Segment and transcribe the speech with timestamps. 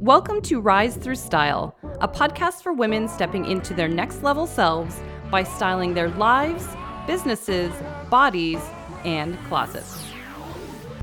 [0.00, 5.00] Welcome to Rise Through Style, a podcast for women stepping into their next level selves
[5.28, 6.64] by styling their lives,
[7.08, 7.72] businesses,
[8.08, 8.60] bodies,
[9.04, 10.04] and closets.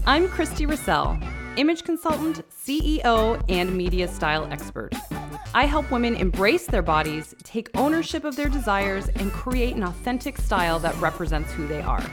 [0.05, 1.19] I'm Christy Russell,
[1.57, 4.93] image consultant, CEO, and media style expert.
[5.53, 10.37] I help women embrace their bodies, take ownership of their desires, and create an authentic
[10.37, 12.03] style that represents who they are.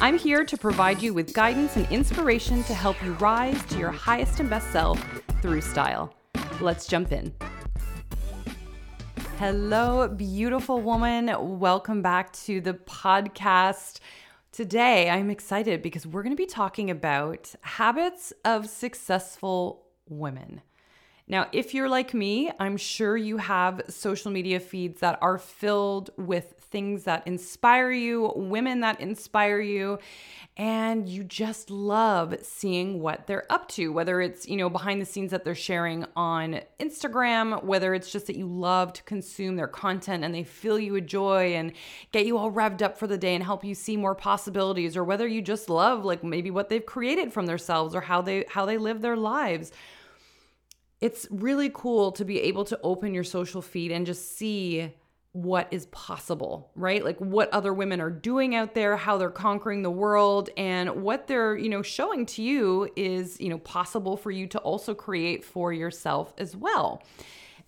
[0.00, 3.92] I'm here to provide you with guidance and inspiration to help you rise to your
[3.92, 5.00] highest and best self
[5.42, 6.14] through style.
[6.60, 7.32] Let's jump in.
[9.38, 11.30] Hello, beautiful woman.
[11.58, 14.00] Welcome back to the podcast.
[14.50, 20.62] Today, I'm excited because we're going to be talking about habits of successful women.
[21.28, 26.10] Now, if you're like me, I'm sure you have social media feeds that are filled
[26.16, 29.98] with things that inspire you, women that inspire you,
[30.56, 35.06] and you just love seeing what they're up to, whether it's, you know, behind the
[35.06, 39.68] scenes that they're sharing on Instagram, whether it's just that you love to consume their
[39.68, 41.72] content and they fill you with joy and
[42.12, 45.04] get you all revved up for the day and help you see more possibilities, or
[45.04, 48.64] whether you just love like maybe what they've created from themselves or how they how
[48.64, 49.72] they live their lives.
[51.02, 54.94] It's really cool to be able to open your social feed and just see
[55.36, 57.04] what is possible, right?
[57.04, 61.26] Like what other women are doing out there, how they're conquering the world and what
[61.26, 65.44] they're, you know, showing to you is, you know, possible for you to also create
[65.44, 67.02] for yourself as well.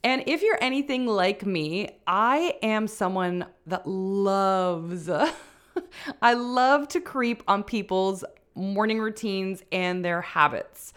[0.02, 5.10] And if you're anything like me, I am someone that loves
[6.22, 8.24] I love to creep on people's
[8.54, 10.94] morning routines and their habits.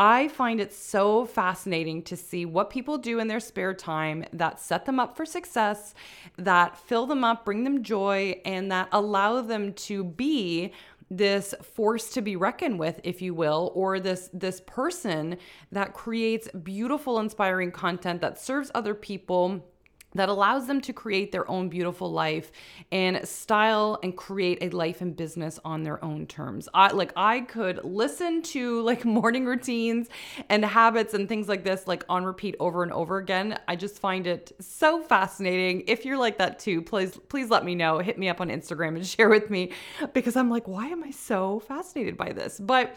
[0.00, 4.58] I find it so fascinating to see what people do in their spare time that
[4.58, 5.92] set them up for success,
[6.38, 10.72] that fill them up, bring them joy, and that allow them to be
[11.10, 15.36] this force to be reckoned with if you will or this this person
[15.70, 19.69] that creates beautiful inspiring content that serves other people
[20.14, 22.50] that allows them to create their own beautiful life
[22.90, 26.68] and style and create a life and business on their own terms.
[26.74, 30.08] I like I could listen to like morning routines
[30.48, 33.58] and habits and things like this like on repeat over and over again.
[33.68, 35.84] I just find it so fascinating.
[35.86, 37.98] If you're like that too, please please let me know.
[37.98, 39.72] Hit me up on Instagram and share with me
[40.12, 42.58] because I'm like why am I so fascinated by this?
[42.58, 42.96] But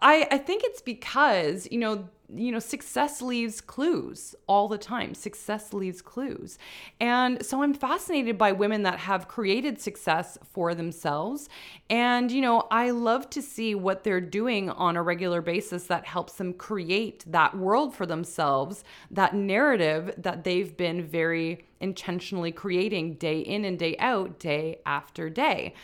[0.00, 5.14] I I think it's because, you know, you know, success leaves clues all the time.
[5.14, 6.58] Success leaves clues.
[7.00, 11.48] And so I'm fascinated by women that have created success for themselves.
[11.88, 16.04] And, you know, I love to see what they're doing on a regular basis that
[16.04, 23.14] helps them create that world for themselves, that narrative that they've been very intentionally creating
[23.14, 25.74] day in and day out, day after day.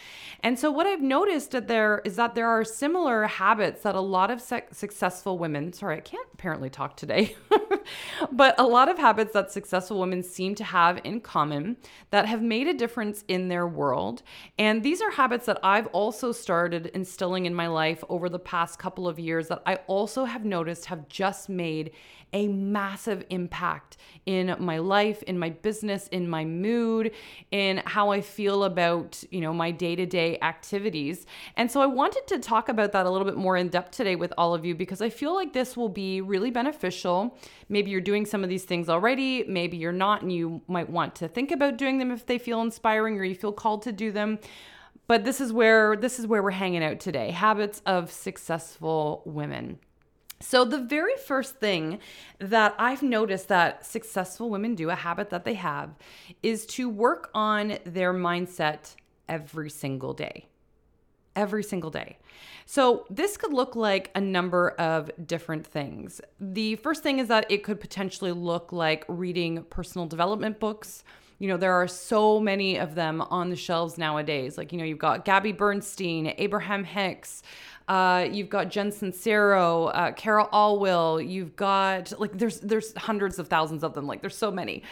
[0.41, 4.01] And so what I've noticed that there is that there are similar habits that a
[4.01, 7.37] lot of successful women, sorry, I can't apparently talk today,
[8.33, 11.77] but a lot of habits that successful women seem to have in common
[12.11, 14.23] that have made a difference in their world.
[14.59, 18.79] And these are habits that I've also started instilling in my life over the past
[18.79, 21.93] couple of years that I also have noticed have just made
[22.33, 27.13] a massive impact in my life, in my business, in my mood,
[27.51, 31.27] in how I feel about, you know, my day-to-day activities.
[31.57, 34.17] And so I wanted to talk about that a little bit more in depth today
[34.17, 37.37] with all of you because I feel like this will be really beneficial.
[37.69, 41.15] Maybe you're doing some of these things already, maybe you're not and you might want
[41.17, 44.13] to think about doing them if they feel inspiring or you feel called to do
[44.13, 44.39] them
[45.09, 49.79] but this is where this is where we're hanging out today habits of successful women
[50.43, 52.01] so, the very first thing
[52.41, 55.91] that I've noticed that successful women do, a habit that they have,
[56.43, 58.97] is to work on their mindset
[59.29, 60.49] every single day.
[61.35, 62.19] Every single day.
[62.67, 66.21] So, this could look like a number of different things.
[66.41, 71.05] The first thing is that it could potentially look like reading personal development books.
[71.39, 74.57] You know, there are so many of them on the shelves nowadays.
[74.57, 77.43] Like, you know, you've got Gabby Bernstein, Abraham Hicks,
[77.89, 81.27] uh, you've got Jen Sincero, uh, Cara Alwill.
[81.29, 84.07] You've got like there's there's hundreds of thousands of them.
[84.07, 84.83] Like there's so many,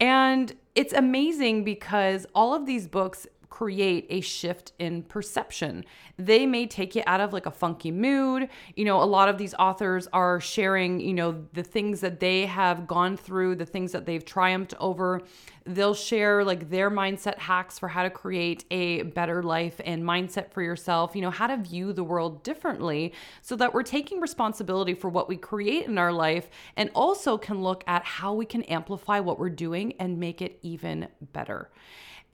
[0.00, 5.84] and it's amazing because all of these books create a shift in perception.
[6.18, 8.48] They may take you out of like a funky mood.
[8.74, 12.46] You know, a lot of these authors are sharing, you know, the things that they
[12.46, 15.22] have gone through, the things that they've triumphed over.
[15.66, 20.50] They'll share like their mindset hacks for how to create a better life and mindset
[20.50, 24.94] for yourself, you know, how to view the world differently so that we're taking responsibility
[24.94, 28.64] for what we create in our life and also can look at how we can
[28.64, 31.70] amplify what we're doing and make it even better.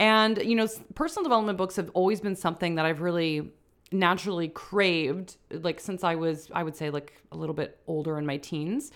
[0.00, 3.52] And, you know, personal development books have always been something that I've really
[3.92, 8.24] naturally craved, like since I was, I would say, like a little bit older in
[8.24, 8.92] my teens.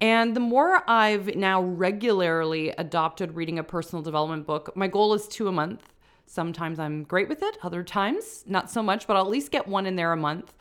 [0.00, 5.28] And the more I've now regularly adopted reading a personal development book, my goal is
[5.28, 5.92] two a month.
[6.24, 9.68] Sometimes I'm great with it, other times not so much, but I'll at least get
[9.68, 10.54] one in there a month.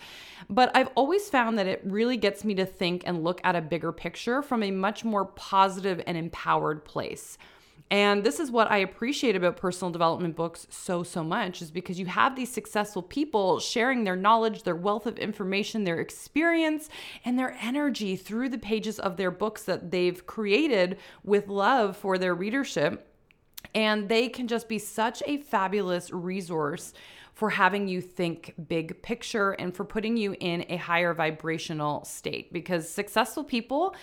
[0.49, 3.61] But I've always found that it really gets me to think and look at a
[3.61, 7.37] bigger picture from a much more positive and empowered place.
[7.89, 11.97] And this is what I appreciate about personal development books so, so much is because
[11.97, 16.89] you have these successful people sharing their knowledge, their wealth of information, their experience,
[17.23, 22.17] and their energy through the pages of their books that they've created with love for
[22.17, 23.07] their readership.
[23.73, 26.93] And they can just be such a fabulous resource
[27.33, 32.51] for having you think big picture and for putting you in a higher vibrational state
[32.51, 33.95] because successful people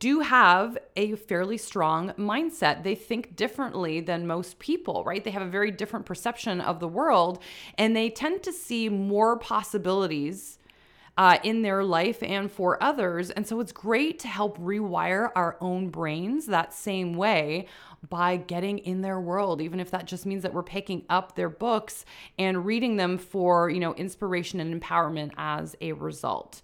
[0.00, 2.82] do have a fairly strong mindset.
[2.82, 5.22] They think differently than most people, right?
[5.22, 7.40] They have a very different perception of the world
[7.78, 10.58] and they tend to see more possibilities
[11.18, 13.30] uh, in their life and for others.
[13.30, 17.66] And so it's great to help rewire our own brains that same way
[18.08, 21.50] by getting in their world, even if that just means that we're picking up their
[21.50, 22.06] books
[22.38, 26.62] and reading them for, you know, inspiration and empowerment as a result.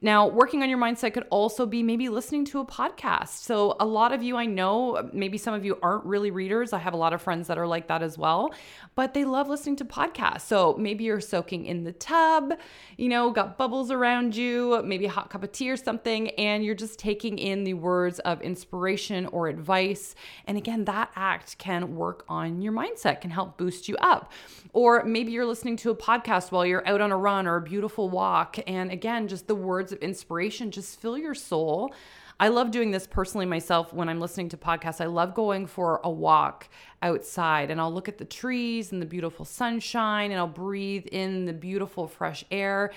[0.00, 3.28] Now, working on your mindset could also be maybe listening to a podcast.
[3.28, 6.72] So, a lot of you I know, maybe some of you aren't really readers.
[6.72, 8.54] I have a lot of friends that are like that as well,
[8.94, 10.42] but they love listening to podcasts.
[10.42, 12.54] So, maybe you're soaking in the tub,
[12.96, 16.64] you know, got bubbles around you, maybe a hot cup of tea or something, and
[16.64, 20.14] you're just taking in the words of inspiration or advice.
[20.46, 24.32] And again, that act can work on your mindset, can help boost you up.
[24.72, 27.60] Or maybe you're listening to a podcast while you're out on a run or a
[27.60, 28.58] beautiful walk.
[28.66, 31.92] And again, just the words of inspiration just fill your soul.
[32.38, 35.02] I love doing this personally myself when I'm listening to podcasts.
[35.02, 36.70] I love going for a walk
[37.02, 41.44] outside and I'll look at the trees and the beautiful sunshine and I'll breathe in
[41.44, 42.92] the beautiful fresh air.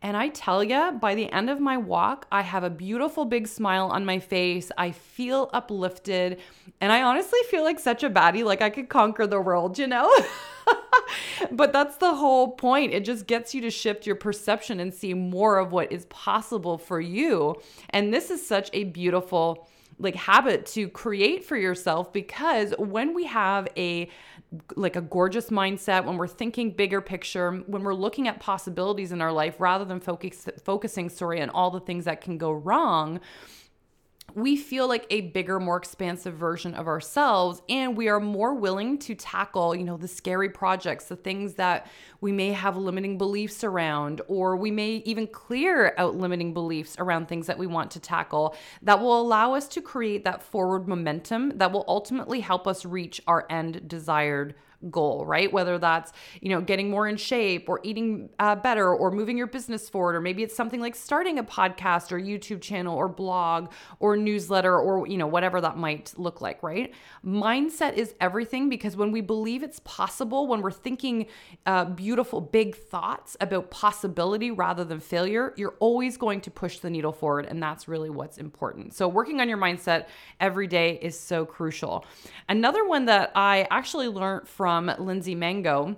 [0.00, 3.48] And I tell you, by the end of my walk, I have a beautiful big
[3.48, 4.70] smile on my face.
[4.78, 6.38] I feel uplifted.
[6.80, 9.88] And I honestly feel like such a baddie, like I could conquer the world, you
[9.88, 10.08] know?
[11.50, 12.94] but that's the whole point.
[12.94, 16.78] It just gets you to shift your perception and see more of what is possible
[16.78, 17.56] for you.
[17.90, 23.24] And this is such a beautiful like habit to create for yourself because when we
[23.24, 24.08] have a
[24.76, 29.20] like a gorgeous mindset when we're thinking bigger picture when we're looking at possibilities in
[29.20, 33.20] our life rather than focus, focusing sorry on all the things that can go wrong
[34.34, 38.98] we feel like a bigger, more expansive version of ourselves, and we are more willing
[38.98, 41.86] to tackle, you know, the scary projects, the things that
[42.20, 47.26] we may have limiting beliefs around, or we may even clear out limiting beliefs around
[47.26, 51.56] things that we want to tackle that will allow us to create that forward momentum
[51.56, 54.54] that will ultimately help us reach our end desired
[54.90, 55.52] goal, right?
[55.52, 59.46] Whether that's, you know, getting more in shape or eating uh, better or moving your
[59.46, 63.72] business forward, or maybe it's something like starting a podcast or YouTube channel or blog
[63.98, 66.94] or newsletter or, you know, whatever that might look like, right?
[67.24, 71.26] Mindset is everything because when we believe it's possible, when we're thinking
[71.66, 76.90] uh, beautiful, big thoughts about possibility rather than failure, you're always going to push the
[76.90, 77.46] needle forward.
[77.46, 78.94] And that's really what's important.
[78.94, 80.06] So, working on your mindset
[80.38, 82.04] every day is so crucial.
[82.48, 85.96] Another one that I actually learned from from Lindsay Mango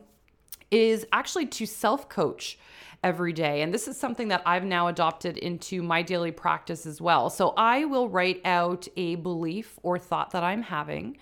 [0.70, 2.56] is actually to self coach
[3.02, 3.62] every day.
[3.62, 7.30] And this is something that I've now adopted into my daily practice as well.
[7.30, 11.16] So I will write out a belief or thought that I'm having,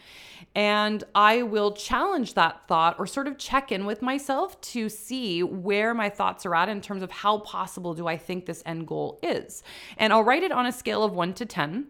[0.54, 5.42] and I will challenge that thought or sort of check in with myself to see
[5.42, 8.86] where my thoughts are at in terms of how possible do I think this end
[8.86, 9.62] goal is.
[9.96, 11.86] And I'll write it on a scale of one to 10.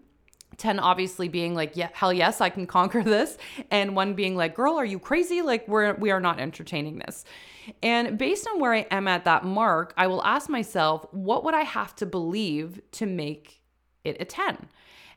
[0.59, 3.39] 10 obviously being like yeah hell yes i can conquer this
[3.71, 5.43] and one being like girl are you crazy?
[5.43, 7.25] Like we're we are not entertaining this.
[7.83, 11.55] And based on where i am at that mark i will ask myself what would
[11.55, 13.61] i have to believe to make
[14.05, 14.69] it a 10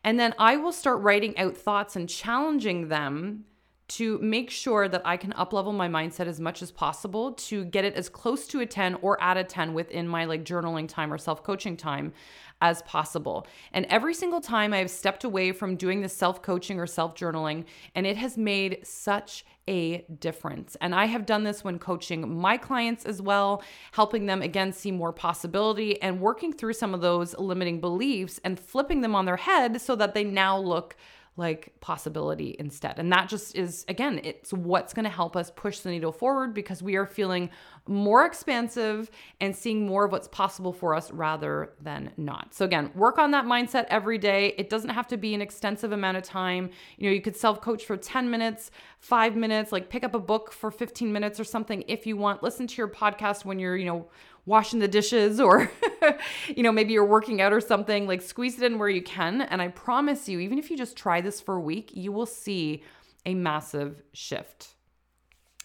[0.04, 3.46] and then i will start writing out thoughts and challenging them
[3.92, 7.84] to make sure that I can uplevel my mindset as much as possible to get
[7.84, 11.12] it as close to a 10 or at a 10 within my like journaling time
[11.12, 12.14] or self-coaching time
[12.62, 13.48] as possible.
[13.74, 17.16] And every single time I have stepped away from doing the self coaching or self
[17.16, 17.66] journaling,
[17.96, 20.76] and it has made such a difference.
[20.82, 24.92] And I have done this when coaching my clients as well, helping them again see
[24.92, 29.38] more possibility and working through some of those limiting beliefs and flipping them on their
[29.38, 30.96] head so that they now look
[31.42, 33.00] like possibility instead.
[33.00, 36.54] And that just is, again, it's what's going to help us push the needle forward
[36.54, 37.50] because we are feeling
[37.88, 42.54] more expansive and seeing more of what's possible for us rather than not.
[42.54, 44.54] So again, work on that mindset every day.
[44.58, 46.70] It doesn't have to be an extensive amount of time.
[46.98, 50.54] You know, you could self-coach for 10 minutes, 5 minutes, like pick up a book
[50.54, 52.44] for 15 minutes or something if you want.
[52.44, 54.08] Listen to your podcast when you're, you know,
[54.46, 55.72] washing the dishes or
[56.48, 59.42] you know maybe you're working out or something like squeeze it in where you can
[59.42, 62.26] and i promise you even if you just try this for a week you will
[62.26, 62.84] see
[63.26, 64.76] a massive shift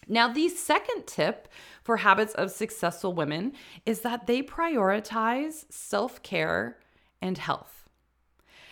[0.07, 1.49] now, the second tip
[1.83, 3.53] for habits of successful women
[3.85, 6.77] is that they prioritize self care
[7.21, 7.89] and health.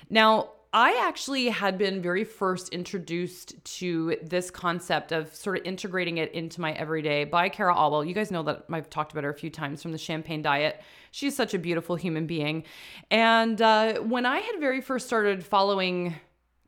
[0.09, 6.17] Now, I actually had been very first introduced to this concept of sort of integrating
[6.17, 8.05] it into my everyday by Cara Alwill.
[8.05, 10.81] You guys know that I've talked about her a few times from the Champagne Diet.
[11.11, 12.65] She's such a beautiful human being.
[13.09, 16.15] And uh, when I had very first started following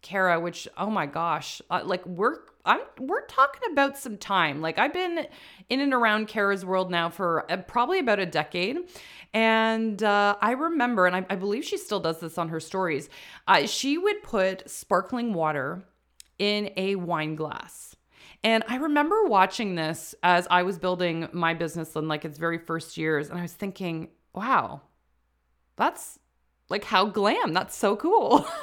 [0.03, 4.61] Cara, which oh my gosh, uh, like we're I'm we're talking about some time.
[4.61, 5.25] Like I've been
[5.69, 8.77] in and around Cara's world now for uh, probably about a decade.
[9.33, 13.09] And uh, I remember, and I, I, believe she still does this on her stories,
[13.47, 15.85] uh, she would put sparkling water
[16.39, 17.95] in a wine glass.
[18.43, 22.57] And I remember watching this as I was building my business in like its very
[22.57, 23.29] first years.
[23.29, 24.81] And I was thinking, wow,
[25.75, 26.19] that's
[26.69, 27.53] like how glam.
[27.53, 28.47] That's so cool.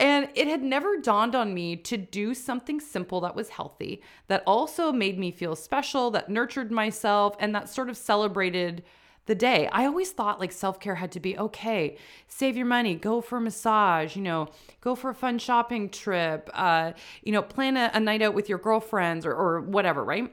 [0.00, 4.42] And it had never dawned on me to do something simple that was healthy, that
[4.46, 8.82] also made me feel special, that nurtured myself, and that sort of celebrated
[9.26, 9.68] the day.
[9.72, 11.96] I always thought like self care had to be okay,
[12.28, 14.48] save your money, go for a massage, you know,
[14.80, 18.48] go for a fun shopping trip, uh, you know, plan a, a night out with
[18.48, 20.32] your girlfriends or, or whatever, right?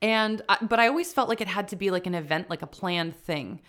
[0.00, 2.66] And, but I always felt like it had to be like an event, like a
[2.66, 3.60] planned thing.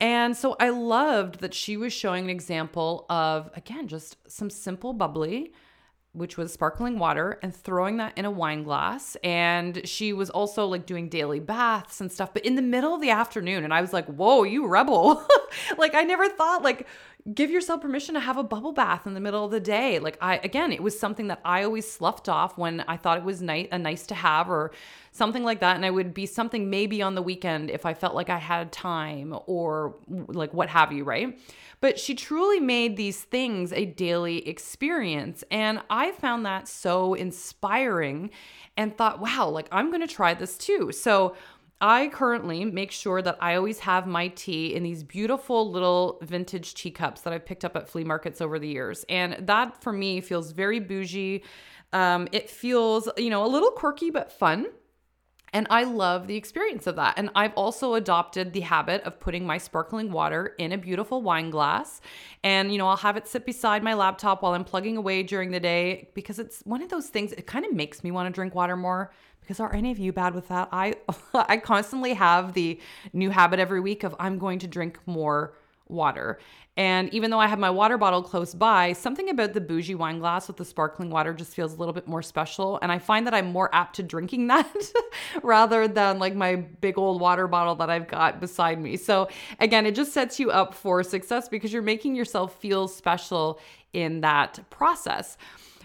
[0.00, 4.92] And so I loved that she was showing an example of, again, just some simple
[4.92, 5.52] bubbly,
[6.18, 9.16] which was sparkling water, and throwing that in a wine glass.
[9.24, 13.00] And she was also like doing daily baths and stuff, but in the middle of
[13.00, 13.64] the afternoon.
[13.64, 15.26] And I was like, whoa, you rebel.
[15.78, 16.86] like, I never thought, like,
[17.34, 19.98] give yourself permission to have a bubble bath in the middle of the day.
[19.98, 23.24] Like I again, it was something that I always sloughed off when I thought it
[23.24, 24.70] was a nice to have or
[25.12, 28.14] something like that and I would be something maybe on the weekend if I felt
[28.14, 31.38] like I had time or like what have you, right?
[31.80, 38.30] But she truly made these things a daily experience and I found that so inspiring
[38.76, 40.92] and thought, wow, like I'm going to try this too.
[40.92, 41.34] So
[41.80, 46.74] I currently make sure that I always have my tea in these beautiful little vintage
[46.74, 49.04] teacups that I've picked up at flea markets over the years.
[49.08, 51.44] And that for me feels very bougie.
[51.92, 54.66] Um, it feels, you know, a little quirky but fun.
[55.52, 57.14] And I love the experience of that.
[57.16, 61.50] And I've also adopted the habit of putting my sparkling water in a beautiful wine
[61.50, 62.00] glass.
[62.44, 65.50] And, you know, I'll have it sit beside my laptop while I'm plugging away during
[65.50, 68.32] the day because it's one of those things, it kind of makes me want to
[68.32, 69.10] drink water more
[69.48, 70.68] because are any of you bad with that?
[70.72, 70.94] I
[71.34, 72.78] I constantly have the
[73.14, 75.54] new habit every week of I'm going to drink more
[75.88, 76.38] water.
[76.76, 80.18] And even though I have my water bottle close by, something about the bougie wine
[80.18, 82.78] glass with the sparkling water just feels a little bit more special.
[82.82, 84.92] And I find that I'm more apt to drinking that
[85.42, 88.98] rather than like my big old water bottle that I've got beside me.
[88.98, 89.28] So,
[89.60, 93.58] again, it just sets you up for success because you're making yourself feel special
[93.94, 95.38] in that process.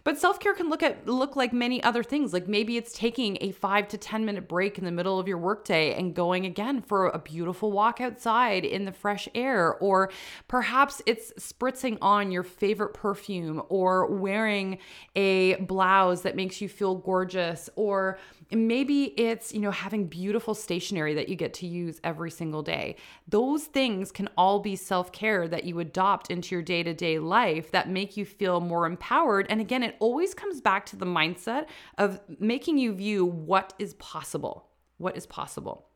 [0.03, 2.33] But self-care can look at look like many other things.
[2.33, 5.37] Like maybe it's taking a 5 to 10 minute break in the middle of your
[5.37, 10.11] workday and going again for a beautiful walk outside in the fresh air or
[10.47, 14.77] perhaps it's spritzing on your favorite perfume or wearing
[15.15, 18.19] a blouse that makes you feel gorgeous or
[18.51, 22.95] maybe it's, you know, having beautiful stationery that you get to use every single day.
[23.27, 28.17] Those things can all be self-care that you adopt into your day-to-day life that make
[28.17, 29.47] you feel more empowered.
[29.49, 33.93] And again, it always comes back to the mindset of making you view what is
[33.95, 34.69] possible.
[34.97, 35.87] What is possible.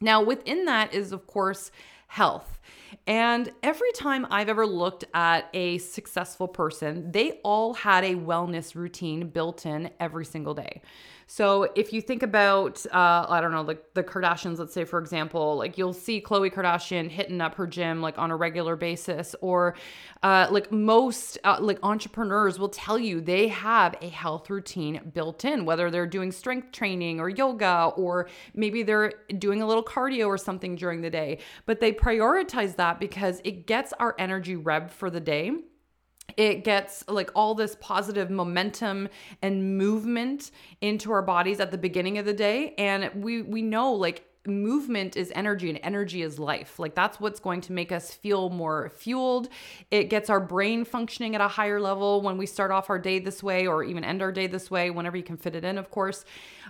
[0.00, 1.70] Now, within that is, of course,
[2.08, 2.60] health.
[3.06, 8.74] And every time I've ever looked at a successful person, they all had a wellness
[8.74, 10.82] routine built in every single day.
[11.28, 15.00] So if you think about, uh, I don't know, like the Kardashians, let's say, for
[15.00, 19.34] example, like you'll see Khloe Kardashian hitting up her gym like on a regular basis,
[19.40, 19.74] or
[20.22, 25.44] uh, like most uh, like entrepreneurs will tell you they have a health routine built
[25.44, 30.28] in, whether they're doing strength training or yoga, or maybe they're doing a little cardio
[30.28, 31.38] or something during the day.
[31.66, 35.50] But they prioritize that because it gets our energy rev for the day
[36.36, 39.08] it gets like all this positive momentum
[39.42, 43.92] and movement into our bodies at the beginning of the day and we we know
[43.92, 46.78] like movement is energy and energy is life.
[46.78, 49.48] Like that's what's going to make us feel more fueled.
[49.90, 53.18] It gets our brain functioning at a higher level when we start off our day
[53.18, 55.78] this way or even end our day this way, whenever you can fit it in,
[55.78, 56.24] of course.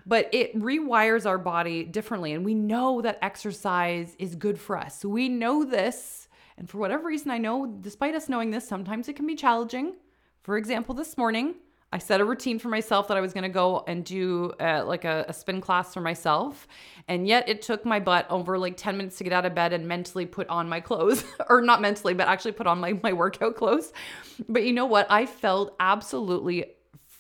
[0.05, 2.33] But it rewires our body differently.
[2.33, 5.05] And we know that exercise is good for us.
[5.05, 6.26] We know this.
[6.59, 9.95] And for whatever reason, I know, despite us knowing this, sometimes it can be challenging.
[10.43, 11.57] For example, this morning,
[11.93, 14.85] I set a routine for myself that I was going to go and do uh,
[14.85, 16.67] like a, a, spin class for myself.
[17.07, 19.73] And yet it took my butt over like 10 minutes to get out of bed
[19.73, 23.13] and mentally put on my clothes, or not mentally, but actually put on my, my
[23.13, 23.93] workout clothes.
[24.49, 25.07] But you know what?
[25.11, 26.65] I felt absolutely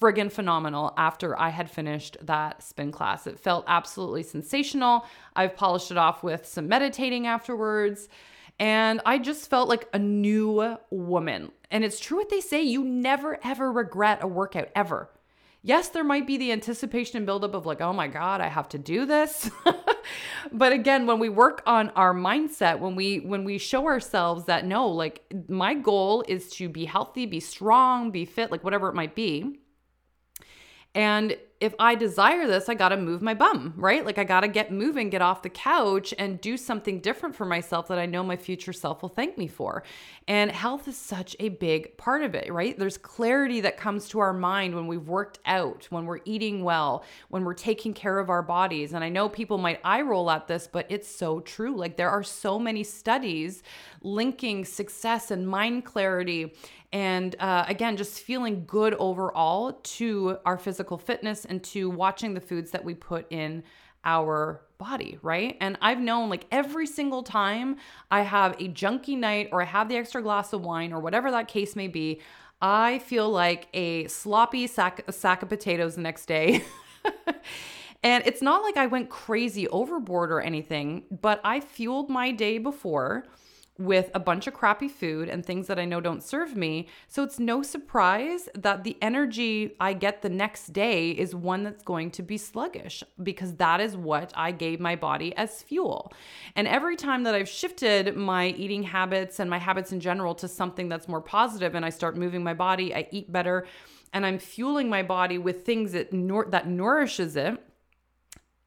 [0.01, 3.27] friggin' phenomenal after I had finished that spin class.
[3.27, 5.07] It felt absolutely sensational.
[5.35, 8.09] I've polished it off with some meditating afterwards.
[8.59, 11.53] And I just felt like a new woman.
[11.71, 15.11] And it's true what they say you never, ever regret a workout, ever.
[15.63, 18.69] Yes, there might be the anticipation and buildup of like, oh my God, I have
[18.69, 19.51] to do this.
[20.53, 24.65] but again, when we work on our mindset, when we when we show ourselves that
[24.65, 28.95] no, like my goal is to be healthy, be strong, be fit, like whatever it
[28.95, 29.59] might be,
[30.95, 34.05] and if I desire this, I got to move my bum, right?
[34.05, 37.47] Like I got to get moving, get off the couch and do something different for
[37.47, 39.83] myself that I know my future self will thank me for.
[40.29, 42.79] And health is such a big part of it, right?
[42.79, 47.05] There's clarity that comes to our mind when we've worked out, when we're eating well,
[47.31, 48.93] when we're taking care of our bodies.
[48.93, 51.75] And I know people might eye roll at this, but it's so true.
[51.75, 53.63] Like there are so many studies
[54.03, 56.55] linking success and mind clarity
[56.97, 62.41] and uh, again, just feeling good overall to our physical fitness and to watching the
[62.41, 63.65] foods that we put in
[64.03, 65.59] our body, right?
[65.61, 67.77] And I've known like every single time
[68.11, 71.31] I have a junky night or I have the extra glass of wine or whatever
[71.33, 72.23] that case may be,
[72.63, 76.65] I feel like a sloppy sack, a sack of potatoes the next day.
[78.03, 82.57] and it's not like I went crazy overboard or anything, but I fueled my day
[82.57, 83.27] before
[83.79, 86.89] with a bunch of crappy food and things that I know don't serve me.
[87.09, 91.83] So it's no surprise that the energy I get the next day is one that's
[91.83, 96.13] going to be sluggish because that is what I gave my body as fuel.
[96.55, 100.49] And every time that I've shifted my eating habits and my habits in general to
[100.49, 103.67] something that's more positive and I start moving my body, I eat better
[104.13, 106.11] and I'm fueling my body with things that
[106.51, 107.63] that nourishes it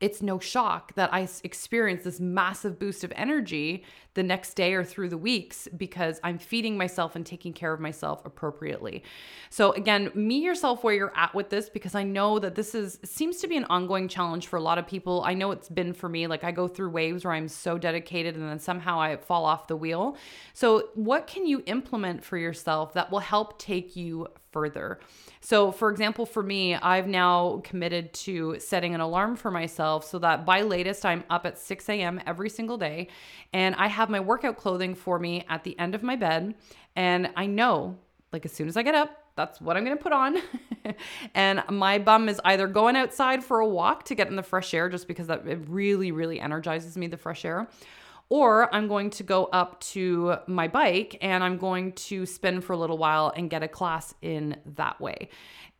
[0.02, 4.84] it's no shock that I experience this massive boost of energy the next day or
[4.84, 9.04] through the weeks because I'm feeding myself and taking care of myself appropriately.
[9.50, 13.00] So again, meet yourself where you're at with this because I know that this is
[13.04, 15.24] seems to be an ongoing challenge for a lot of people.
[15.26, 16.28] I know it's been for me.
[16.28, 19.68] Like I go through waves where I'm so dedicated and then somehow I fall off
[19.68, 20.18] the wheel.
[20.54, 25.00] So what can you implement for yourself that will help take you further?
[25.42, 30.20] So, for example, for me, I've now committed to setting an alarm for myself so
[30.20, 32.22] that by latest I'm up at 6 a.m.
[32.26, 33.08] every single day.
[33.54, 36.56] And I have my workout clothing for me at the end of my bed.
[36.96, 37.98] And I know,
[38.32, 40.38] like, as soon as I get up, that's what I'm going to put on.
[41.34, 44.74] and my bum is either going outside for a walk to get in the fresh
[44.74, 47.68] air, just because that it really, really energizes me, the fresh air
[48.30, 52.74] or I'm going to go up to my bike and I'm going to spin for
[52.74, 55.30] a little while and get a class in that way.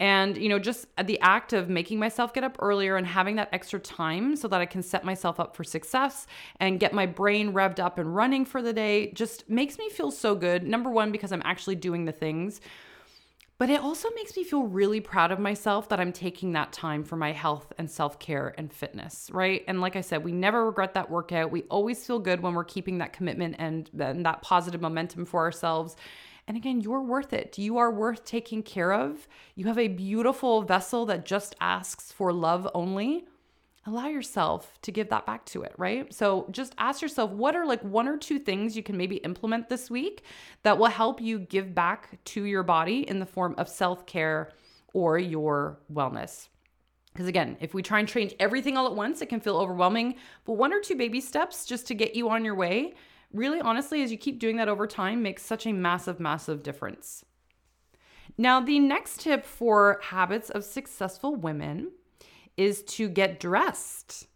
[0.02, 3.50] And, you know, just the act of making myself get up earlier and having that
[3.52, 6.26] extra time so that I can set myself up for success
[6.60, 10.10] and get my brain revved up and running for the day just makes me feel
[10.10, 10.64] so good.
[10.64, 12.62] Number one, because I'm actually doing the things
[13.60, 17.04] but it also makes me feel really proud of myself that I'm taking that time
[17.04, 19.66] for my health and self care and fitness, right?
[19.68, 21.52] And like I said, we never regret that workout.
[21.52, 25.42] We always feel good when we're keeping that commitment and, and that positive momentum for
[25.42, 25.98] ourselves.
[26.48, 27.58] And again, you're worth it.
[27.58, 29.28] You are worth taking care of.
[29.56, 33.26] You have a beautiful vessel that just asks for love only
[33.86, 36.14] allow yourself to give that back to it, right?
[36.14, 39.70] So just ask yourself what are like one or two things you can maybe implement
[39.70, 40.24] this week
[40.64, 44.52] that will help you give back to your body in the form of self care
[44.94, 46.50] or your wellness.
[47.14, 50.16] Because again, if we try and change everything all at once, it can feel overwhelming.
[50.46, 52.94] But one or two baby steps just to get you on your way,
[53.34, 57.26] really honestly, as you keep doing that over time, makes such a massive, massive difference.
[58.38, 61.92] Now, the next tip for habits of successful women
[62.60, 64.28] is to get dressed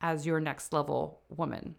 [0.00, 1.76] as your next level woman.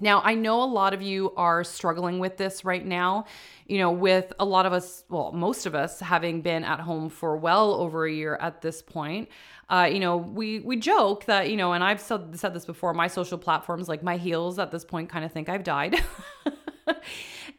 [0.00, 3.26] Now, I know a lot of you are struggling with this right now,
[3.66, 7.08] you know, with a lot of us, well, most of us having been at home
[7.10, 9.28] for well over a year at this point.
[9.68, 12.92] Uh, you know, we we joke that, you know, and I've said, said this before,
[12.92, 15.96] my social platforms like my heels at this point kind of think I've died.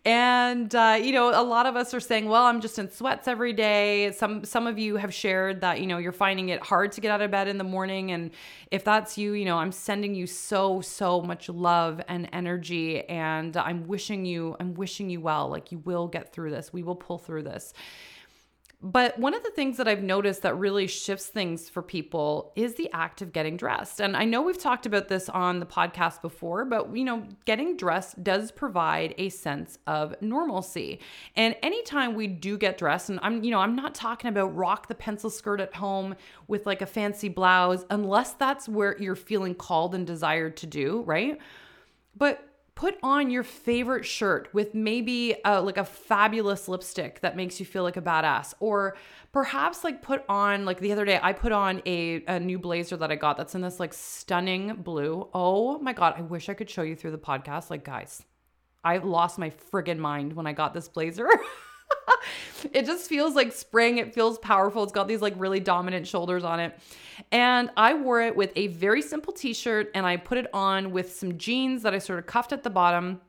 [0.06, 3.28] And uh, you know, a lot of us are saying, "Well, I'm just in sweats
[3.28, 6.94] every day." Some some of you have shared that you know you're finding it hard
[6.94, 8.32] to get out of bed in the morning, and
[8.72, 13.58] if that's you, you know, I'm sending you so so much love and energy, and
[13.58, 15.50] I'm wishing you I'm wishing you well.
[15.50, 16.72] Like you will get through this.
[16.72, 17.74] We will pull through this.
[18.82, 22.76] But one of the things that I've noticed that really shifts things for people is
[22.76, 24.00] the act of getting dressed.
[24.00, 27.76] And I know we've talked about this on the podcast before, but you know, getting
[27.76, 31.02] dressed does provide a sense of normalcy.
[31.36, 34.88] And anytime we do get dressed, and I'm, you know, I'm not talking about rock
[34.88, 36.16] the pencil skirt at home
[36.48, 41.02] with like a fancy blouse, unless that's where you're feeling called and desired to do,
[41.02, 41.38] right?
[42.16, 42.49] But
[42.80, 47.66] put on your favorite shirt with maybe a, like a fabulous lipstick that makes you
[47.66, 48.54] feel like a badass.
[48.62, 48.96] Or
[49.34, 52.96] perhaps like put on like the other day i put on a, a new blazer
[52.96, 55.28] that i got that's in this like stunning blue.
[55.34, 57.70] Oh my god i wish i could show you through the podcast.
[57.70, 58.24] Like guys
[58.82, 61.28] i lost my friggin mind when i got this blazer
[62.74, 63.98] it just feels like spring.
[63.98, 64.84] It feels powerful.
[64.84, 66.78] It's got these like really dominant shoulders on it.
[67.32, 70.92] And I wore it with a very simple t shirt and I put it on
[70.92, 73.22] with some jeans that I sort of cuffed at the bottom.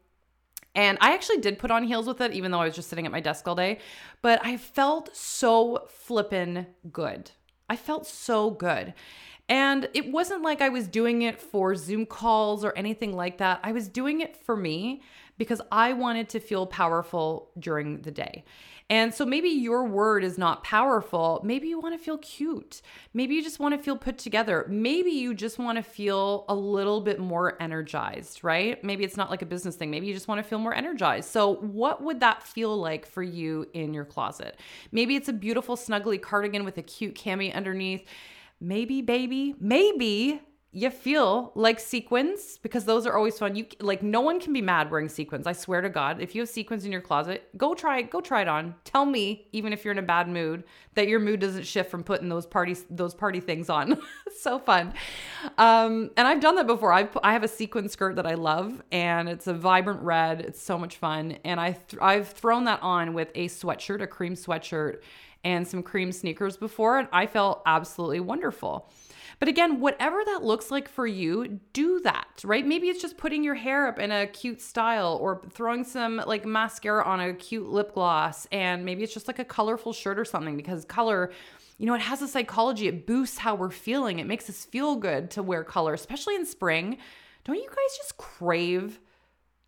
[0.75, 3.05] And I actually did put on heels with it, even though I was just sitting
[3.05, 3.81] at my desk all day.
[4.23, 7.33] But I felt so flippin' good.
[7.69, 8.95] I felt so good.
[9.49, 13.59] And it wasn't like I was doing it for Zoom calls or anything like that.
[13.65, 15.03] I was doing it for me
[15.41, 18.45] because I wanted to feel powerful during the day.
[18.91, 21.41] And so maybe your word is not powerful.
[21.43, 22.83] Maybe you want to feel cute.
[23.15, 24.67] Maybe you just want to feel put together.
[24.69, 28.85] Maybe you just want to feel a little bit more energized, right?
[28.85, 29.91] Maybe it's not like a business thing.
[29.91, 31.31] Maybe you just want to feel more energized.
[31.31, 34.59] So, what would that feel like for you in your closet?
[34.93, 38.05] Maybe it's a beautiful, snuggly cardigan with a cute cami underneath.
[38.61, 43.57] Maybe, baby, maybe you feel like sequins because those are always fun.
[43.57, 45.49] You like no one can be mad wearing sequins.
[45.49, 48.11] I swear to God, if you have sequins in your closet, go try it.
[48.11, 48.77] Go try it on.
[48.85, 50.63] Tell me, even if you're in a bad mood,
[50.95, 54.01] that your mood doesn't shift from putting those parties those party things on.
[54.39, 54.95] so fun.
[55.59, 56.93] Um, and I've done that before.
[56.93, 60.41] I I have a sequin skirt that I love, and it's a vibrant red.
[60.41, 64.07] It's so much fun, and I th- I've thrown that on with a sweatshirt, a
[64.07, 65.01] cream sweatshirt,
[65.43, 68.89] and some cream sneakers before, and I felt absolutely wonderful.
[69.41, 72.65] But again, whatever that looks like for you, do that, right?
[72.65, 76.45] Maybe it's just putting your hair up in a cute style or throwing some like
[76.45, 78.47] mascara on a cute lip gloss.
[78.53, 81.33] And maybe it's just like a colorful shirt or something because color
[81.79, 82.89] you know, it has a psychology.
[82.89, 84.19] It boosts how we're feeling.
[84.19, 86.99] It makes us feel good to wear color, especially in spring.
[87.45, 89.01] Don't you guys just crave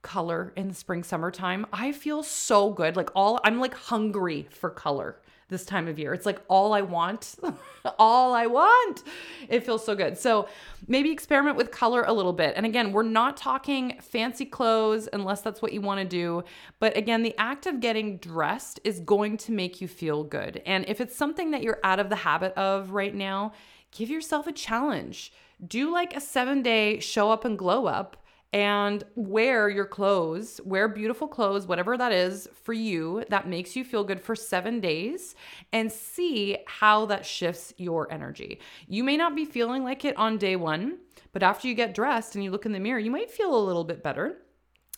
[0.03, 1.65] color in the spring, summertime?
[1.73, 2.97] I feel so good.
[2.97, 5.22] Like all, I'm like hungry for color
[5.53, 6.13] this time of year.
[6.13, 7.37] It's like all I want,
[7.99, 9.05] all I want.
[9.49, 10.19] It feels so good.
[10.19, 10.49] So
[10.89, 12.55] maybe experiment with color a little bit.
[12.57, 16.43] And again, we're not talking fancy clothes unless that's what you want to do.
[16.81, 20.61] But again, the act of getting dressed is going to make you feel good.
[20.67, 23.53] And if it's something that you're out of the habit of right now,
[23.93, 25.33] give yourself a challenge.
[25.65, 28.17] Do like a seven day show up and glow up
[28.53, 33.85] and wear your clothes, wear beautiful clothes, whatever that is for you that makes you
[33.85, 35.35] feel good for seven days
[35.73, 38.61] and see how that shifts your energy.
[38.87, 40.99] You may not be feeling like it on day one,
[41.33, 43.65] but after you get dressed and you look in the mirror, you might feel a
[43.65, 44.42] little bit better.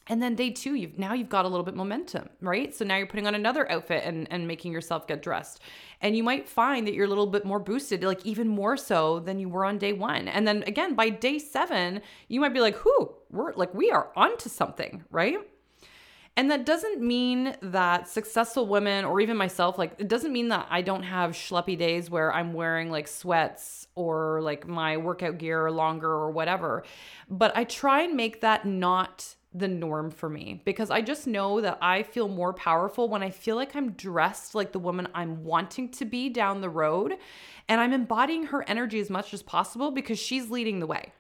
[0.07, 2.75] And then day two, you've now you've got a little bit momentum, right?
[2.75, 5.61] So now you're putting on another outfit and, and making yourself get dressed.
[6.03, 9.21] And you might find that you're a little bit more boosted, like even more so
[9.21, 10.29] than you were on day one.
[10.29, 14.11] And then again, by day seven, you might be like, whoo, we're like, we are
[14.15, 15.39] onto something, right?
[16.37, 20.67] And that doesn't mean that successful women or even myself, like, it doesn't mean that
[20.69, 25.71] I don't have schleppy days where I'm wearing like sweats or like my workout gear
[25.71, 26.83] longer or whatever.
[27.31, 31.61] But I try and make that not the norm for me because I just know
[31.61, 35.45] that I feel more powerful when I feel like I'm dressed like the woman I'm
[35.45, 37.15] wanting to be down the road
[37.69, 41.13] and I'm embodying her energy as much as possible because she's leading the way.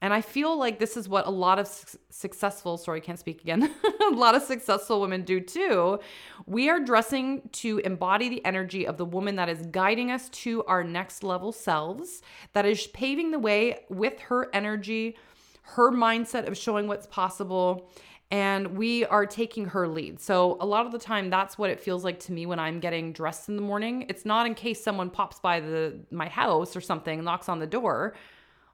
[0.00, 3.18] And I feel like this is what a lot of su- successful, sorry, I can't
[3.18, 3.74] speak again,
[4.12, 5.98] a lot of successful women do too.
[6.46, 10.62] We are dressing to embody the energy of the woman that is guiding us to
[10.64, 12.20] our next level selves,
[12.52, 15.16] that is paving the way with her energy
[15.64, 17.90] her mindset of showing what's possible
[18.30, 20.20] and we are taking her lead.
[20.20, 22.80] So a lot of the time that's what it feels like to me when I'm
[22.80, 24.06] getting dressed in the morning.
[24.08, 27.66] It's not in case someone pops by the my house or something, knocks on the
[27.66, 28.14] door.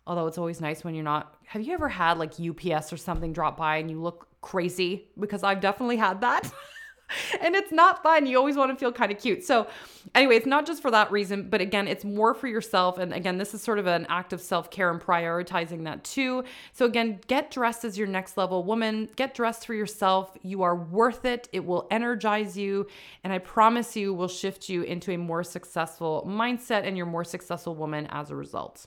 [0.07, 1.35] Although it's always nice when you're not.
[1.45, 5.09] Have you ever had like UPS or something drop by and you look crazy?
[5.19, 6.51] Because I've definitely had that.
[7.41, 8.27] and it's not fun.
[8.27, 9.45] You always want to feel kind of cute.
[9.45, 9.67] So,
[10.15, 12.99] anyway, it's not just for that reason, but again, it's more for yourself.
[12.99, 16.45] And again, this is sort of an act of self care and prioritizing that too.
[16.73, 20.37] So, again, get dressed as your next level woman, get dressed for yourself.
[20.43, 21.49] You are worth it.
[21.53, 22.87] It will energize you.
[23.25, 27.25] And I promise you, will shift you into a more successful mindset and you're more
[27.25, 28.87] successful woman as a result.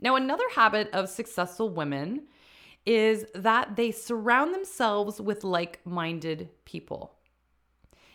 [0.00, 2.24] Now, another habit of successful women
[2.86, 7.14] is that they surround themselves with like minded people.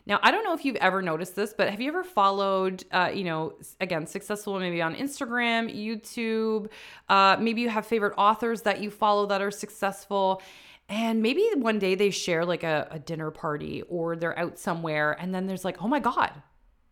[0.05, 3.11] Now, I don't know if you've ever noticed this, but have you ever followed, uh,
[3.13, 6.69] you know, again, successful maybe on Instagram, YouTube?
[7.07, 10.41] Uh, maybe you have favorite authors that you follow that are successful.
[10.87, 15.15] And maybe one day they share like a, a dinner party or they're out somewhere,
[15.19, 16.31] and then there's like, oh my God,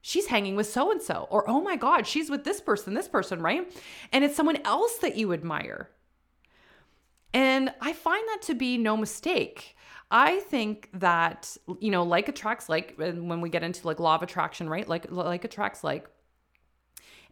[0.01, 3.07] she's hanging with so and so, or oh my God, she's with this person, this
[3.07, 3.71] person, right?
[4.11, 5.89] And it's someone else that you admire.
[7.37, 9.75] And I find that to be no mistake.
[10.09, 14.15] I think that, you know, like attracts like uh, when we get into like law
[14.15, 14.87] of attraction, right?
[14.87, 16.09] Like like attracts like.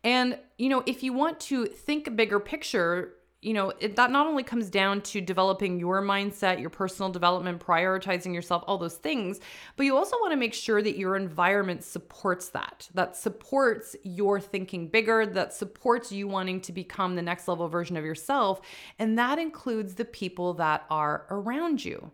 [0.03, 3.15] And, you know, if you want to think bigger picture,
[3.45, 7.63] you know, it, that not only comes down to developing your mindset, your personal development,
[7.63, 9.39] prioritizing yourself, all those things,
[9.75, 14.39] but you also want to make sure that your environment supports that, that supports your
[14.39, 18.61] thinking bigger, that supports you wanting to become the next level version of yourself.
[18.97, 22.11] And that includes the people that are around you.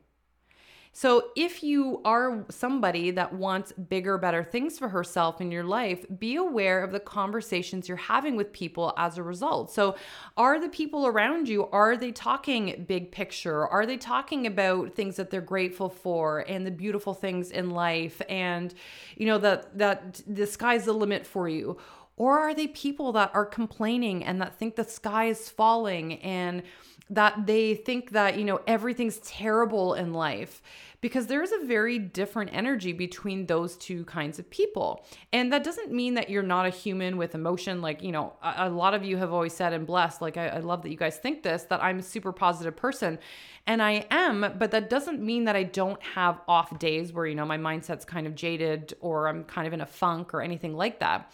[0.93, 6.05] So, if you are somebody that wants bigger, better things for herself in your life,
[6.19, 9.71] be aware of the conversations you're having with people as a result.
[9.71, 9.95] So,
[10.35, 13.65] are the people around you are they talking big picture?
[13.65, 18.21] Are they talking about things that they're grateful for and the beautiful things in life
[18.27, 18.73] and
[19.15, 21.77] you know that that the sky's the limit for you?
[22.17, 26.63] Or are they people that are complaining and that think the sky is falling and
[27.11, 30.61] that they think that, you know, everything's terrible in life
[31.01, 35.03] because there's a very different energy between those two kinds of people.
[35.33, 37.81] And that doesn't mean that you're not a human with emotion.
[37.81, 40.47] Like, you know, a, a lot of you have always said and blessed, like, I,
[40.47, 43.19] I love that you guys think this, that I'm a super positive person.
[43.67, 47.35] And I am, but that doesn't mean that I don't have off days where, you
[47.35, 50.75] know, my mindset's kind of jaded or I'm kind of in a funk or anything
[50.75, 51.31] like that.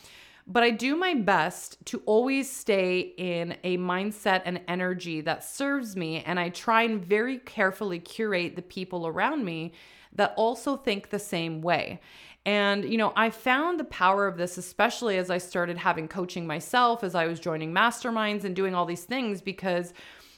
[0.49, 5.97] But I do my best to always stay in a mindset and energy that serves
[5.97, 6.23] me.
[6.23, 9.73] And I try and very carefully curate the people around me
[10.13, 11.99] that also think the same way.
[12.45, 16.47] And, you know, I found the power of this, especially as I started having coaching
[16.47, 19.93] myself, as I was joining masterminds and doing all these things, because,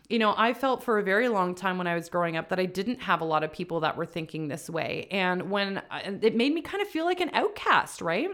[0.09, 2.59] you know, I felt for a very long time when I was growing up that
[2.59, 5.07] I didn't have a lot of people that were thinking this way.
[5.11, 5.83] And when
[6.23, 8.31] it made me kind of feel like an outcast, right?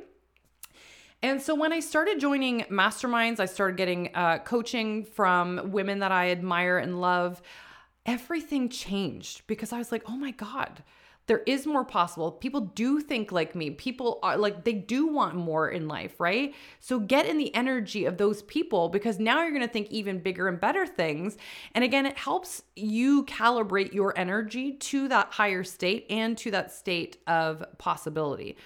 [1.26, 6.12] And so when I started joining masterminds, I started getting uh, coaching from women that
[6.12, 7.42] I admire and love.
[8.06, 10.84] Everything changed because I was like, oh my God,
[11.26, 12.32] there is more possible.
[12.32, 13.72] People do think like me.
[13.72, 16.54] People are like, they do want more in life, right?
[16.80, 20.20] So get in the energy of those people because now you're going to think even
[20.20, 21.38] bigger and better things.
[21.74, 26.72] And again, it helps you calibrate your energy to that higher state and to that
[26.72, 28.58] state of possibility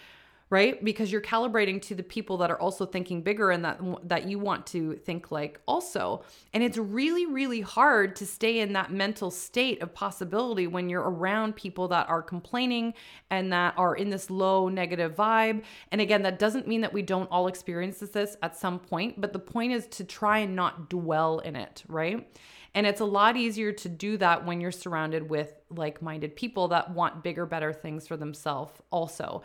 [0.49, 0.83] right?
[0.83, 4.39] Because you're calibrating to the people that are also thinking bigger and that that you
[4.39, 6.23] want to think like also.
[6.53, 11.09] And it's really really hard to stay in that mental state of possibility when you're
[11.09, 12.93] around people that are complaining
[13.29, 15.63] and that are in this low negative vibe.
[15.91, 19.33] And again that doesn't mean that we don't all experience this at some point but
[19.33, 22.27] the point is to try and not dwell in it right?
[22.75, 26.67] And it's a lot easier to do that when you're surrounded with like minded people
[26.69, 29.41] that want bigger, better things for themselves, also.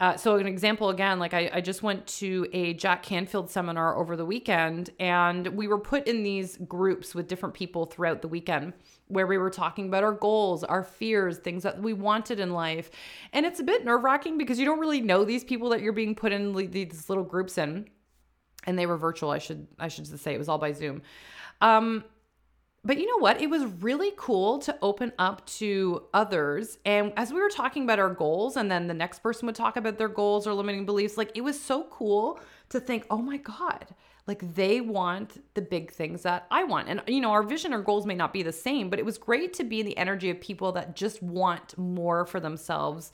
[0.00, 3.96] Uh, so an example again, like I, I just went to a Jack Canfield seminar
[3.96, 8.28] over the weekend, and we were put in these groups with different people throughout the
[8.28, 8.74] weekend
[9.08, 12.90] where we were talking about our goals, our fears, things that we wanted in life.
[13.32, 15.92] And it's a bit nerve wracking because you don't really know these people that you're
[15.92, 17.88] being put in these little groups in.
[18.64, 19.30] And they were virtual.
[19.30, 21.02] I should I should just say it was all by Zoom.
[21.60, 22.04] Um,
[22.84, 23.40] but you know what?
[23.40, 26.78] It was really cool to open up to others.
[26.84, 29.76] And as we were talking about our goals, and then the next person would talk
[29.76, 33.38] about their goals or limiting beliefs, like it was so cool to think, oh my
[33.38, 33.86] God,
[34.26, 36.88] like they want the big things that I want.
[36.88, 39.18] And, you know, our vision or goals may not be the same, but it was
[39.18, 43.10] great to be in the energy of people that just want more for themselves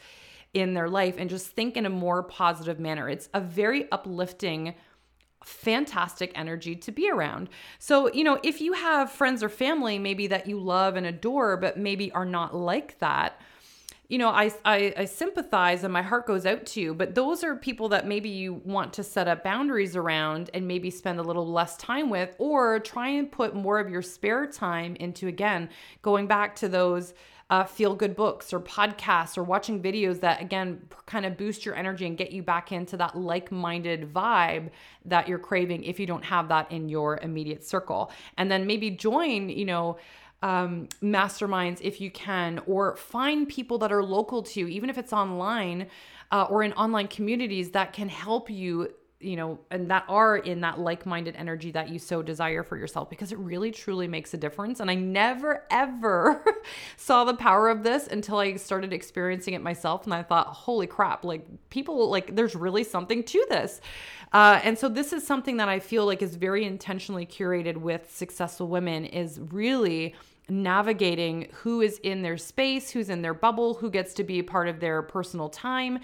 [0.53, 3.09] in their life and just think in a more positive manner.
[3.09, 4.75] It's a very uplifting
[5.45, 7.49] fantastic energy to be around.
[7.79, 11.57] So, you know, if you have friends or family maybe that you love and adore,
[11.57, 13.41] but maybe are not like that,
[14.09, 16.95] you know, I, I, I sympathize and my heart goes out to you.
[16.95, 20.91] But those are people that maybe you want to set up boundaries around and maybe
[20.91, 24.95] spend a little less time with, or try and put more of your spare time
[24.97, 25.71] into again
[26.03, 27.15] going back to those
[27.55, 31.77] uh, feel good books or podcasts or watching videos that, again, kind of boost your
[31.77, 34.71] energy and get you back into that like minded vibe
[35.05, 38.11] that you're craving if you don't have that in your immediate circle.
[38.39, 39.99] And then maybe join, you know,
[40.43, 44.99] um, masterminds if you can, or find people that are local to you, even if
[44.99, 45.87] it's online
[46.33, 50.61] uh, or in online communities that can help you you know, and that are in
[50.61, 54.35] that like minded energy that you so desire for yourself because it really truly makes
[54.35, 54.81] a difference.
[54.81, 56.45] And I never ever
[56.97, 60.05] saw the power of this until I started experiencing it myself.
[60.05, 63.81] And I thought, holy crap, like people, like there's really something to this.
[64.33, 68.15] Uh, and so this is something that I feel like is very intentionally curated with
[68.15, 70.15] successful women is really
[70.49, 74.45] navigating who is in their space, who's in their bubble, who gets to be a
[74.45, 76.01] part of their personal time.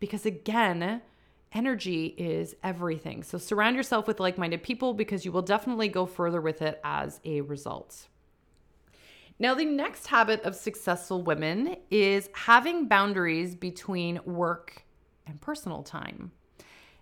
[0.00, 1.02] Because again,
[1.52, 3.22] energy is everything.
[3.22, 6.80] So surround yourself with like minded people because you will definitely go further with it
[6.84, 8.08] as a result.
[9.38, 14.84] Now, the next habit of successful women is having boundaries between work
[15.26, 16.30] and personal time.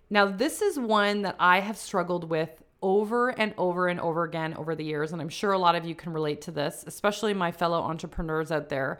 [0.09, 4.55] Now, this is one that I have struggled with over and over and over again
[4.55, 5.11] over the years.
[5.11, 8.51] And I'm sure a lot of you can relate to this, especially my fellow entrepreneurs
[8.51, 8.99] out there.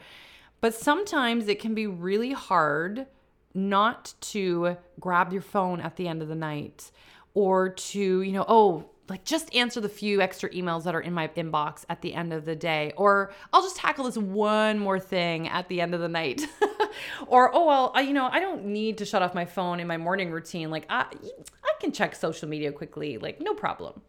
[0.59, 3.07] But sometimes it can be really hard
[3.53, 6.91] not to grab your phone at the end of the night
[7.33, 11.13] or to, you know, oh, like just answer the few extra emails that are in
[11.13, 14.99] my inbox at the end of the day or I'll just tackle this one more
[14.99, 16.47] thing at the end of the night.
[17.27, 19.87] or oh well, I, you know, I don't need to shut off my phone in
[19.87, 20.71] my morning routine.
[20.71, 21.07] Like I
[21.63, 24.01] I can check social media quickly, like no problem.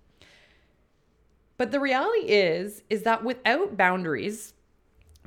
[1.56, 4.54] But the reality is is that without boundaries,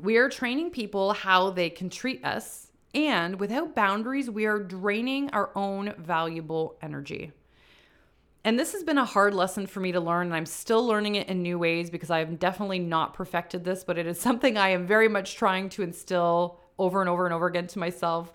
[0.01, 2.64] we are training people how they can treat us
[2.95, 7.33] and without boundaries, we are draining our own valuable energy.
[8.45, 11.15] And this has been a hard lesson for me to learn, and I'm still learning
[11.15, 14.57] it in new ways because I have definitely not perfected this, but it is something
[14.57, 18.31] I am very much trying to instill over and over and over again to myself.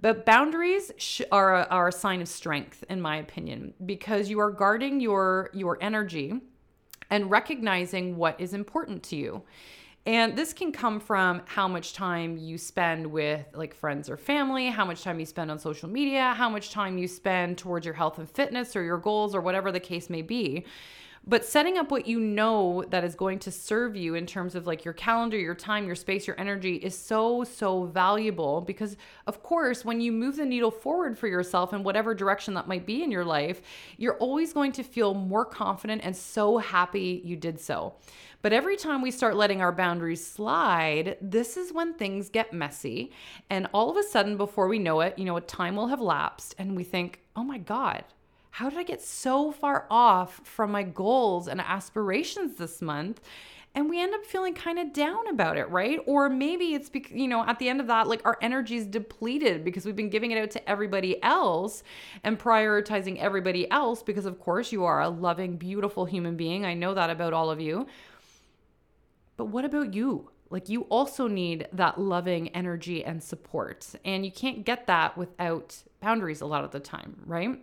[0.00, 0.92] But boundaries
[1.32, 5.48] are, a, are a sign of strength, in my opinion, because you are guarding your,
[5.54, 6.42] your energy
[7.08, 9.42] and recognizing what is important to you.
[10.06, 14.68] And this can come from how much time you spend with like friends or family,
[14.68, 17.94] how much time you spend on social media, how much time you spend towards your
[17.94, 20.66] health and fitness or your goals or whatever the case may be.
[21.26, 24.66] But setting up what you know that is going to serve you in terms of
[24.66, 29.42] like your calendar, your time, your space, your energy is so, so valuable because, of
[29.42, 33.02] course, when you move the needle forward for yourself in whatever direction that might be
[33.02, 33.62] in your life,
[33.96, 37.94] you're always going to feel more confident and so happy you did so.
[38.44, 43.10] But every time we start letting our boundaries slide, this is when things get messy.
[43.48, 46.02] And all of a sudden, before we know it, you know, a time will have
[46.02, 48.04] lapsed and we think, oh my God,
[48.50, 53.22] how did I get so far off from my goals and aspirations this month?
[53.76, 55.98] and we end up feeling kind of down about it, right?
[56.06, 58.86] Or maybe it's because, you know, at the end of that, like our energy is
[58.86, 61.82] depleted because we've been giving it out to everybody else
[62.22, 66.64] and prioritizing everybody else because, of course, you are a loving, beautiful human being.
[66.64, 67.86] I know that about all of you.
[69.36, 70.30] But what about you?
[70.50, 73.86] Like, you also need that loving energy and support.
[74.04, 77.60] And you can't get that without boundaries a lot of the time, right?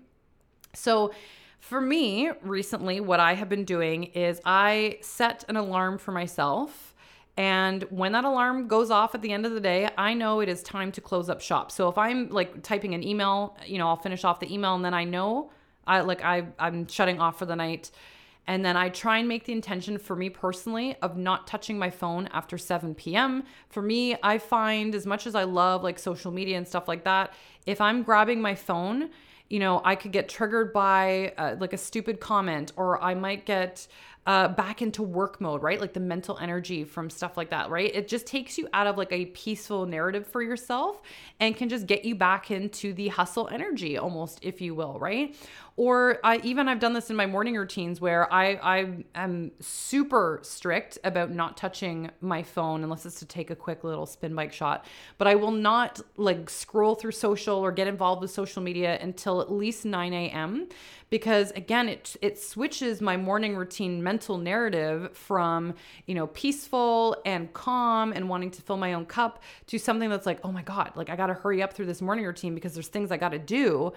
[0.73, 1.13] So,
[1.59, 6.95] for me, recently, what I have been doing is I set an alarm for myself.
[7.37, 10.49] And when that alarm goes off at the end of the day, I know it
[10.49, 11.71] is time to close up shop.
[11.71, 14.83] So if I'm like typing an email, you know, I'll finish off the email and
[14.83, 15.51] then I know
[15.87, 17.91] I like I I'm shutting off for the night
[18.47, 21.89] and then I try and make the intention for me personally of not touching my
[21.89, 23.43] phone after 7 p.m.
[23.69, 27.03] For me, I find as much as I love like social media and stuff like
[27.03, 27.33] that,
[27.65, 29.09] if I'm grabbing my phone,
[29.49, 33.45] you know, I could get triggered by uh, like a stupid comment or I might
[33.45, 33.85] get
[34.27, 35.81] uh, back into work mode, right?
[35.81, 37.93] Like the mental energy from stuff like that, right?
[37.93, 41.01] It just takes you out of like a peaceful narrative for yourself
[41.39, 45.35] and can just get you back into the hustle energy almost, if you will, right?
[45.75, 50.39] Or I even I've done this in my morning routines where I I am super
[50.43, 54.53] strict about not touching my phone unless it's to take a quick little spin bike
[54.53, 54.85] shot.
[55.17, 59.41] But I will not like scroll through social or get involved with social media until
[59.41, 60.67] at least 9 a.m
[61.11, 65.75] because again it it switches my morning routine mental narrative from
[66.07, 70.25] you know peaceful and calm and wanting to fill my own cup to something that's
[70.25, 72.73] like oh my god like i got to hurry up through this morning routine because
[72.73, 73.93] there's things i got to do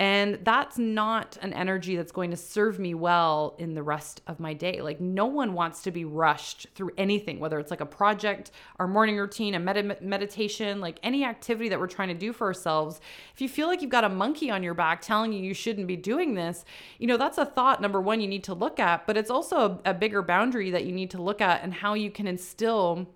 [0.00, 4.38] and that's not an energy that's going to serve me well in the rest of
[4.38, 4.80] my day.
[4.80, 8.86] Like, no one wants to be rushed through anything, whether it's like a project, our
[8.86, 13.00] morning routine, a med- meditation, like any activity that we're trying to do for ourselves.
[13.34, 15.88] If you feel like you've got a monkey on your back telling you you shouldn't
[15.88, 16.64] be doing this,
[16.98, 19.80] you know, that's a thought, number one, you need to look at, but it's also
[19.84, 23.08] a, a bigger boundary that you need to look at and how you can instill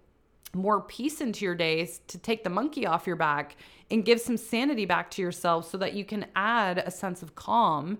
[0.55, 3.57] more peace into your days to take the monkey off your back
[3.91, 7.35] and give some sanity back to yourself so that you can add a sense of
[7.35, 7.99] calm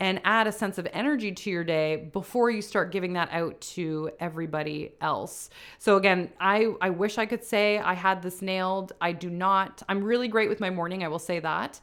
[0.00, 3.60] and add a sense of energy to your day before you start giving that out
[3.60, 5.50] to everybody else.
[5.78, 8.92] So again, I I wish I could say I had this nailed.
[9.00, 9.82] I do not.
[9.88, 11.80] I'm really great with my morning, I will say that.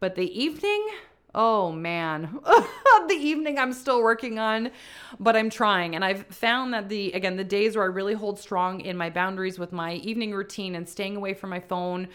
[0.00, 0.88] But the evening,
[1.34, 2.40] Oh man,
[3.08, 4.70] the evening I'm still working on,
[5.20, 5.94] but I'm trying.
[5.94, 9.10] And I've found that the, again, the days where I really hold strong in my
[9.10, 12.08] boundaries with my evening routine and staying away from my phone,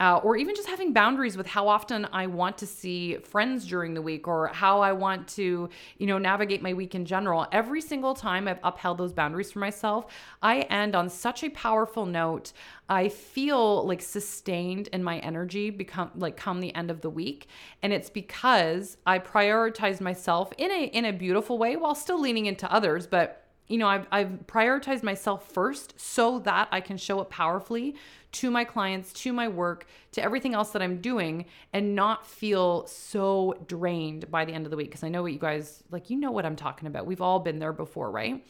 [0.00, 3.92] uh, or even just having boundaries with how often I want to see friends during
[3.92, 7.46] the week or how I want to, you know, navigate my week in general.
[7.52, 10.06] Every single time I've upheld those boundaries for myself,
[10.42, 12.52] I end on such a powerful note.
[12.88, 17.46] I feel like sustained in my energy become like come the end of the week,
[17.82, 22.46] and it's because I prioritize myself in a in a beautiful way while still leaning
[22.46, 23.39] into others, but
[23.70, 27.94] you know, I've, I've prioritized myself first so that I can show up powerfully
[28.32, 32.86] to my clients, to my work, to everything else that I'm doing, and not feel
[32.86, 34.88] so drained by the end of the week.
[34.88, 37.06] Because I know what you guys like, you know what I'm talking about.
[37.06, 38.44] We've all been there before, right?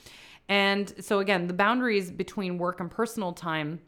[0.48, 3.80] And so, again, the boundaries between work and personal time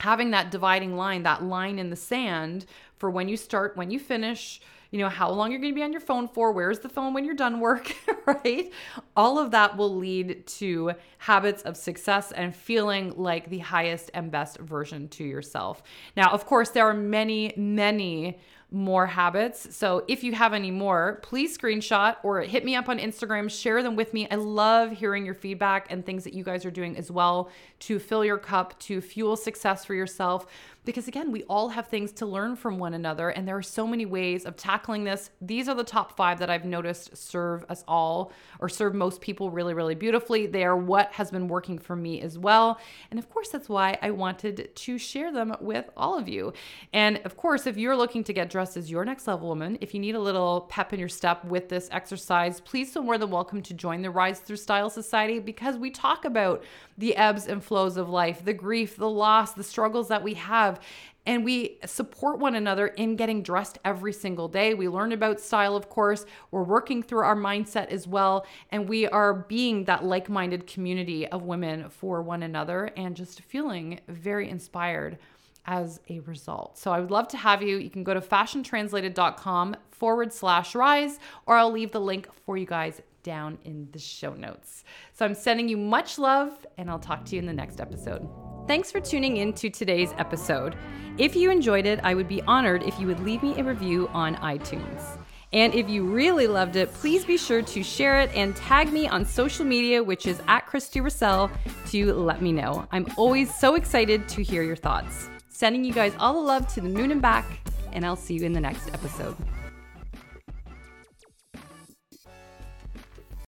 [0.00, 2.66] having that dividing line, that line in the sand
[2.96, 4.60] for when you start, when you finish,
[4.92, 7.14] you know, how long you're going to be on your phone for, where's the phone
[7.14, 8.70] when you're done work, right?
[9.16, 14.30] All of that will lead to habits of success and feeling like the highest and
[14.30, 15.82] best version to yourself.
[16.14, 18.38] Now, of course, there are many, many
[18.72, 19.74] more habits.
[19.76, 23.82] So if you have any more, please screenshot or hit me up on Instagram, share
[23.82, 24.26] them with me.
[24.30, 27.98] I love hearing your feedback and things that you guys are doing as well to
[27.98, 30.46] fill your cup, to fuel success for yourself
[30.84, 33.86] because again, we all have things to learn from one another, and there are so
[33.86, 35.30] many ways of tackling this.
[35.40, 39.50] These are the top five that I've noticed serve us all or serve most people
[39.50, 40.46] really, really beautifully.
[40.46, 42.80] They are what has been working for me as well.
[43.10, 46.52] And of course, that's why I wanted to share them with all of you.
[46.92, 49.94] And of course, if you're looking to get dressed as your next level woman, if
[49.94, 53.30] you need a little pep in your step with this exercise, please feel more than
[53.30, 56.64] welcome to join the Rise Through Style Society because we talk about
[57.02, 60.78] the ebbs and flows of life, the grief, the loss, the struggles that we have.
[61.26, 64.74] And we support one another in getting dressed every single day.
[64.74, 66.26] We learn about style, of course.
[66.52, 68.46] We're working through our mindset as well.
[68.70, 73.40] And we are being that like minded community of women for one another and just
[73.40, 75.18] feeling very inspired
[75.66, 76.78] as a result.
[76.78, 77.78] So I would love to have you.
[77.78, 82.66] You can go to fashiontranslated.com forward slash rise, or I'll leave the link for you
[82.66, 84.84] guys down in the show notes.
[85.12, 88.28] So I'm sending you much love, and I'll talk to you in the next episode.
[88.66, 90.76] Thanks for tuning in to today's episode.
[91.18, 94.08] If you enjoyed it, I would be honored if you would leave me a review
[94.12, 95.18] on iTunes.
[95.52, 99.06] And if you really loved it, please be sure to share it and tag me
[99.06, 101.50] on social media, which is at Christy Russell,
[101.88, 102.86] to let me know.
[102.90, 105.28] I'm always so excited to hear your thoughts.
[105.50, 107.44] Sending you guys all the love to the moon and back,
[107.92, 109.36] and I'll see you in the next episode.